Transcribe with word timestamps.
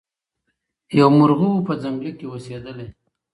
یو 0.99 1.09
مرغه 1.17 1.47
وو 1.51 1.65
په 1.67 1.73
ځنګله 1.81 2.11
کي 2.17 2.25
اوسېدلی 2.27 2.87